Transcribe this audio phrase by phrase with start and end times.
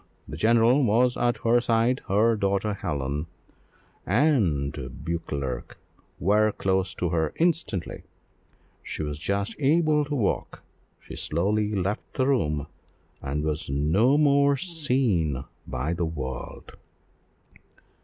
[0.27, 3.27] The general was at her side; her daughter, Helen,
[4.03, 4.73] and
[5.05, 5.77] Beauclerc,
[6.19, 8.01] were close to her instantly.
[8.81, 10.63] She was just able to walk:
[10.99, 12.65] she slowly left the room
[13.21, 16.77] and was no more seen by the world!